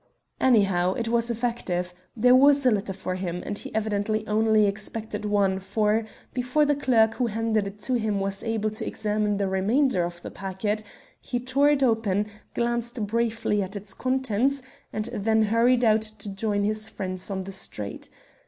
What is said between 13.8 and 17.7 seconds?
contents, and then hurried out to join his friends to the